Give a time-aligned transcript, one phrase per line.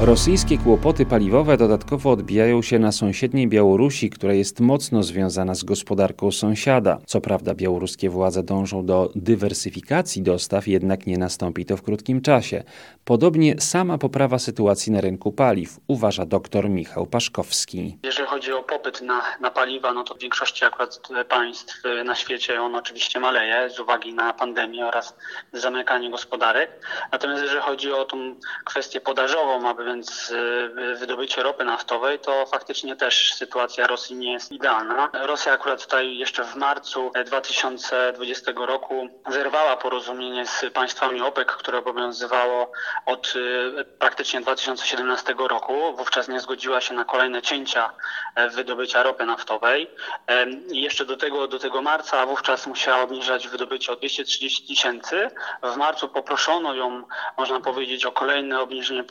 [0.00, 6.32] Rosyjskie kłopoty paliwowe dodatkowo odbijają się na sąsiedniej Białorusi, która jest mocno związana z gospodarką
[6.32, 6.98] sąsiada.
[7.06, 12.64] Co prawda białoruskie władze dążą do dywersyfikacji dostaw, jednak nie nastąpi to w krótkim czasie.
[13.04, 17.98] Podobnie sama poprawa sytuacji na rynku paliw, uważa dr Michał Paszkowski.
[18.02, 22.62] Jeżeli chodzi o popyt na, na paliwa, no to w większości akurat państw na świecie
[22.62, 25.16] on oczywiście maleje z uwagi na pandemię oraz
[25.52, 26.70] zamykanie gospodarek.
[27.12, 28.34] Natomiast jeżeli chodzi o tą
[28.64, 35.10] kwestię podażową, aby y, wydobycie ropy naftowej, to faktycznie też sytuacja Rosji nie jest idealna.
[35.12, 42.72] Rosja akurat tutaj jeszcze w marcu 2020 roku zerwała porozumienie z państwami OPEC, które obowiązywało
[43.06, 45.96] od y, praktycznie 2017 roku.
[45.96, 47.90] Wówczas nie zgodziła się na kolejne cięcia
[48.34, 49.90] e, wydobycia ropy naftowej.
[50.72, 55.30] I jeszcze do tego, do tego marca wówczas musiała obniżać wydobycie o 230 tysięcy.
[55.62, 57.02] W marcu poproszono ją,
[57.38, 59.04] można powiedzieć, o kolejne obniżenie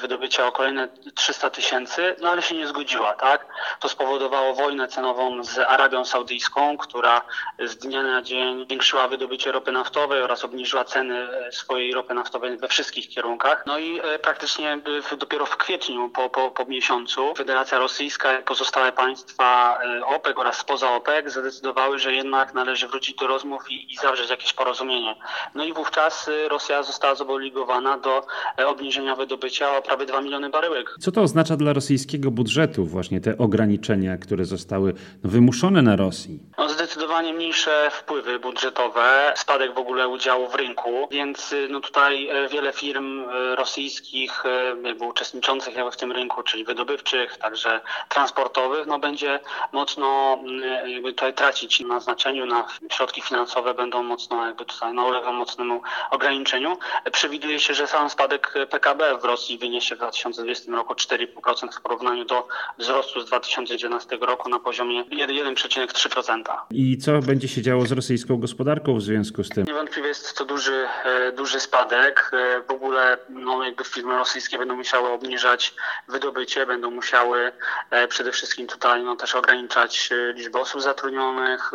[0.00, 3.46] wydobycia wydobycia o kolejne 300 tysięcy, no ale się nie zgodziła, tak?
[3.80, 7.22] To spowodowało wojnę cenową z Arabią Saudyjską, która
[7.58, 12.68] z dnia na dzień zwiększyła wydobycie ropy naftowej oraz obniżyła ceny swojej ropy naftowej we
[12.68, 13.64] wszystkich kierunkach.
[13.66, 14.78] No i e, praktycznie
[15.18, 20.56] dopiero w kwietniu, po, po, po miesiącu, Federacja Rosyjska i pozostałe państwa e, OPEC oraz
[20.56, 25.14] spoza OPEC zadecydowały, że jednak należy wrócić do rozmów i, i zawrzeć jakieś porozumienie.
[25.54, 28.26] No i wówczas e, Rosja została zobligowana do
[28.66, 30.96] obniżenia wydobycia o prawie 2 miliony baryłek.
[31.00, 36.40] Co to oznacza dla rosyjskiego budżetu, właśnie te ograniczenia, które zostały wymuszone na Rosji?
[36.58, 42.28] No, zdecydowanie mniejsze wpływy budżetowe, spadek w ogóle udziału w rynku, więc y, no tutaj
[42.28, 44.42] e, wiele firm e, rosyjskich
[44.84, 49.40] jakby uczestniczących w tym rynku, czyli wydobywczych, także transportowych, no będzie
[49.72, 50.38] mocno
[50.86, 55.82] jakby tutaj tracić na znaczeniu, na środki finansowe będą mocno jakby tutaj no, ulegą mocnemu
[56.10, 56.78] ograniczeniu.
[57.12, 62.24] Przewiduje się, że sam spadek PKB w Rosji wyniesie w 2020 roku 4,5% w porównaniu
[62.24, 62.48] do
[62.78, 66.42] wzrostu z 2019 roku na poziomie 1,3%.
[66.70, 69.64] I co będzie się działo z rosyjską gospodarką w związku z tym?
[69.64, 72.30] Niewątpliwie jest to duży, e, duży spadek.
[72.32, 75.74] E, w ogóle no, jakby firmy rosyjskie będą musiały obniżać
[76.08, 77.52] wydobycie, będą musiały
[77.90, 81.72] e, przede wszystkim tutaj no, też ograniczać liczbę osób zatrudnionych,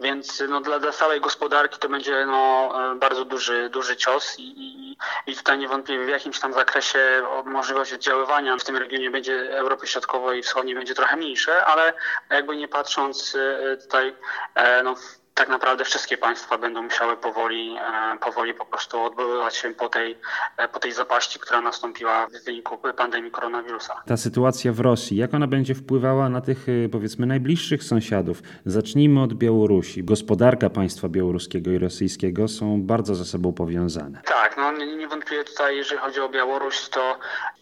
[0.00, 4.87] więc no, dla, dla całej gospodarki to będzie no, bardzo duży, duży cios i, i,
[5.26, 10.38] i tutaj niewątpliwie w jakimś tam zakresie możliwość oddziaływania w tym regionie będzie Europy Środkowej
[10.38, 11.92] i Wschodniej będzie trochę mniejsze, ale
[12.30, 14.16] jakby nie patrząc e, tutaj
[14.54, 14.94] e, no,
[15.38, 17.76] tak naprawdę wszystkie państwa będą musiały powoli,
[18.14, 20.18] e, powoli po prostu odbywać się po tej,
[20.56, 24.02] e, po tej zapaści, która nastąpiła w wyniku pandemii koronawirusa.
[24.06, 28.42] Ta sytuacja w Rosji, jak ona będzie wpływała na tych e, powiedzmy najbliższych sąsiadów?
[28.66, 30.04] Zacznijmy od Białorusi.
[30.04, 34.22] Gospodarka państwa białoruskiego i rosyjskiego są bardzo ze sobą powiązane.
[34.24, 37.18] Tak, no niewątpliwie tutaj, jeżeli chodzi o Białoruś, to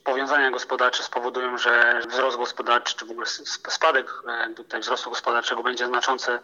[0.07, 3.27] powiązania gospodarcze spowodują, że wzrost gospodarczy, czy w ogóle
[3.69, 4.23] spadek
[4.57, 6.39] tutaj wzrostu gospodarczego będzie znaczący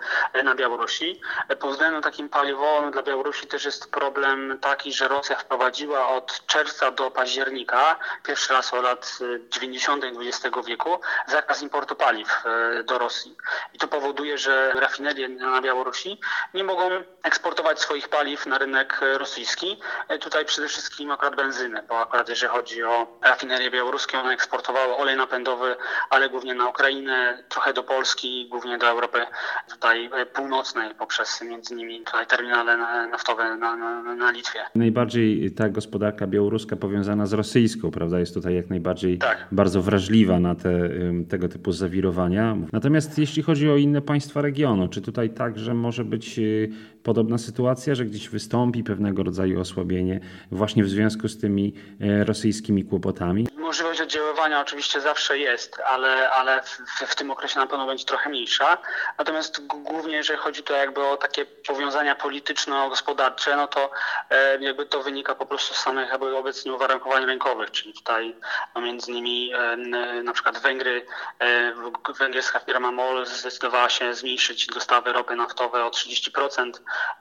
[0.44, 1.20] na Białorusi.
[1.60, 6.90] Pod względem takim paliwowym dla Białorusi też jest problem taki, że Rosja wprowadziła od czerwca
[6.90, 9.18] do października, pierwszy raz od lat
[9.50, 10.04] 90.
[10.04, 13.36] XX wieku, zakaz importu paliw e, do Rosji.
[13.74, 16.20] I to powoduje, że rafinerie na Białorusi
[16.54, 16.90] nie mogą
[17.22, 19.80] eksportować swoich paliw na rynek rosyjski.
[20.08, 24.96] E, tutaj przede wszystkim akurat benzyny, bo akurat jeżeli chodzi o rafinerie białoruskie, one eksportowały
[24.96, 25.76] olej napędowy,
[26.10, 29.26] ale głównie na Ukrainę, trochę do Polski, głównie do Europy
[29.70, 32.76] tutaj północnej poprzez między innymi tutaj terminale
[33.08, 34.60] naftowe na, na, na Litwie.
[34.74, 39.46] Najbardziej ta gospodarka białoruska powiązana z rosyjską, prawda, jest tutaj jak najbardziej tak.
[39.52, 40.90] bardzo wrażliwa na te,
[41.28, 42.56] tego typu zawirowania.
[42.72, 46.70] Natomiast jeśli chodzi o inne państwa regionu, czy tutaj także może być y,
[47.02, 50.20] podobna sytuacja, że gdzieś wystąpi pewnego rodzaju osłabienie
[50.50, 53.46] właśnie w związku z tymi e, rosyjskimi kłopotami?
[53.72, 58.30] możliwość oddziaływania oczywiście zawsze jest, ale, ale w, w, tym okresie na pewno będzie trochę
[58.30, 58.78] mniejsza.
[59.18, 63.90] Natomiast głównie jeżeli chodzi to jakby takie powiązania polityczno-gospodarcze, no to
[64.30, 68.36] e, jakby to wynika po prostu z samych jakby obecnie uwarunkowań rynkowych, czyli tutaj
[68.74, 69.76] no między innymi e,
[70.22, 71.06] na przykład Węgry,
[71.38, 71.74] e,
[72.18, 76.72] węgierska firma MOL zdecydowała się zmniejszyć dostawy ropy naftowej o 30%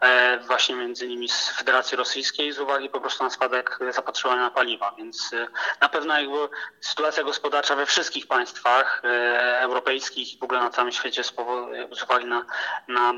[0.01, 4.51] e, właśnie między innymi z Federacji Rosyjskiej z uwagi po prostu na spadek zapotrzebowania na
[4.51, 5.31] paliwa, więc
[5.81, 6.49] na pewno jakby
[6.81, 9.01] sytuacja gospodarcza we wszystkich państwach
[9.59, 11.33] europejskich i w ogóle na całym świecie z,
[11.91, 12.45] z uwagi na,
[12.87, 13.13] na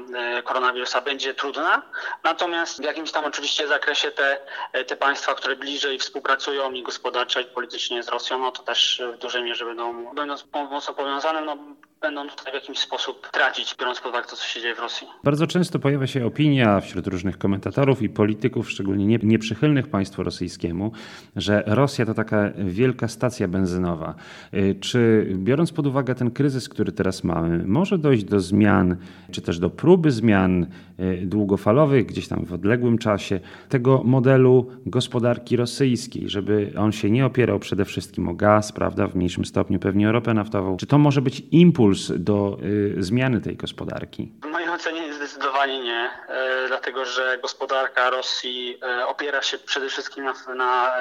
[0.53, 1.81] koronawirusa będzie trudna.
[2.23, 4.39] Natomiast w jakimś tam oczywiście zakresie te,
[4.87, 9.17] te państwa, które bliżej współpracują i gospodarczo i politycznie z Rosją, no to też w
[9.17, 11.41] dużej mierze będą, będą mocno powiązane.
[11.41, 11.57] No,
[12.03, 15.07] będą tutaj w jakiś sposób tracić, biorąc pod uwagę to, co się dzieje w Rosji.
[15.23, 20.91] Bardzo często pojawia się opinia wśród różnych komentatorów i polityków, szczególnie nie, nieprzychylnych państwu rosyjskiemu,
[21.35, 24.15] że Rosja to taka wielka stacja benzynowa.
[24.53, 28.95] Y, czy biorąc pod uwagę ten kryzys, który teraz mamy, może dojść do zmian,
[29.31, 30.67] czy też do próby zmian
[30.99, 33.39] y, długofalowych, gdzieś tam w odległym czasie,
[33.69, 39.15] tego modelu gospodarki rosyjskiej, żeby on się nie opierał przede wszystkim o gaz, prawda, w
[39.15, 40.77] mniejszym stopniu pewnie o ropę naftową?
[40.77, 44.31] Czy to może być impuls do y, zmiany tej gospodarki?
[44.43, 50.23] W mojej ocenie zdecydowanie nie, e, dlatego że gospodarka Rosji e, opiera się przede wszystkim
[50.23, 50.91] na, na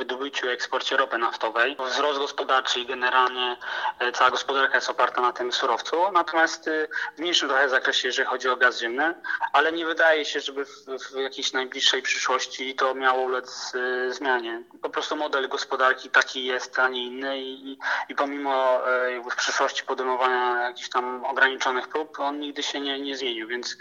[0.00, 1.76] wydobyciu i eksporcie ropy naftowej.
[1.86, 3.56] Wzrost gospodarczy i generalnie
[3.98, 8.28] e, cała gospodarka jest oparta na tym surowcu, natomiast e, w mniejszym trochę zakresie, jeżeli
[8.28, 9.14] chodzi o gaz ziemny,
[9.52, 14.62] ale nie wydaje się, żeby w, w jakiejś najbliższej przyszłości to miało ulec e, zmianie.
[14.82, 18.80] Po prostu model gospodarki taki jest, a nie inny i, i pomimo
[19.32, 23.76] w przyszłości podejmowania jakichś tam ograniczonych prób, on nigdy się nie, nie zmienił, więc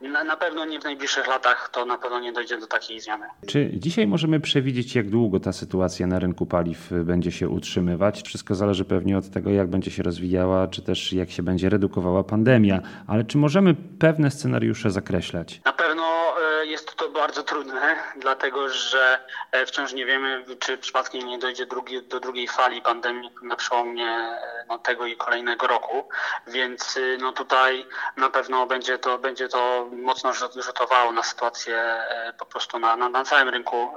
[0.00, 3.26] na, na pewno nie w najbliższych latach to na pewno nie dojdzie do takiej zmiany.
[3.46, 8.22] Czy dzisiaj możemy przewidzieć, jak długo ta sytuacja na rynku paliw będzie się utrzymywać.
[8.22, 12.24] Wszystko zależy pewnie od tego, jak będzie się rozwijała, czy też jak się będzie redukowała
[12.24, 12.80] pandemia.
[13.06, 15.60] Ale czy możemy pewne scenariusze zakreślać?
[15.64, 16.02] Na pewno
[16.62, 19.18] e, jest to bardzo trudne, dlatego że
[19.52, 24.06] e, wciąż nie wiemy, czy przypadkiem nie dojdzie drugi, do drugiej fali pandemii na przełomie
[24.68, 26.08] no, tego i kolejnego roku,
[26.46, 32.04] więc no, tutaj na pewno będzie to, będzie to mocno rzutowało na sytuację
[32.38, 33.94] po prostu na, na, na całym rynku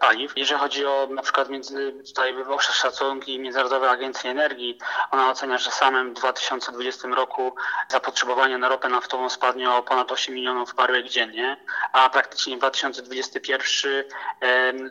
[0.00, 0.32] paliw.
[0.36, 4.78] Jeżeli chodzi o na przykład między, tutaj szacunki Międzynarodowej Agencji Energii,
[5.10, 7.54] ona ocenia, że samym w 2020 roku
[7.88, 11.56] zapotrzebowanie na ropę naftową spadnie o ponad 8 milionów baryłek dziennie,
[11.92, 14.04] a praktycznie w 2021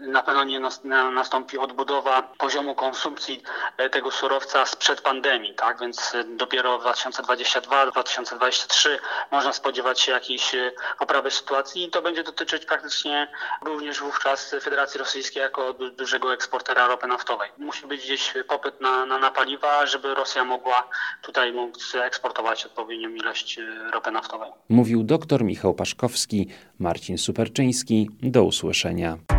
[0.02, 3.44] na pewno nie nastąpi odbudowa poziomu konsumpcji
[3.78, 5.80] e, tego surowca sprzed pandemii, tak?
[5.80, 8.90] Więc dopiero w 2022-2023
[9.32, 13.28] można spodziewać się jakiejś e, poprawy sytuacji i to będzie dotyczyć praktycznie
[13.66, 17.50] również wówczas Federacji Rosyjskiej jako dużego eksportera ropy naftowej.
[17.58, 20.90] Musi być gdzieś popyt na, na, na paliwa, żeby Rosja mogła
[21.22, 24.52] tutaj móc eksportować odpowiednią ilość e, ropy naftowej.
[24.70, 26.48] Mówił dr Michał Paszkowski,
[26.80, 28.10] Marcin Superczyński.
[28.22, 29.39] Do usłyszenia.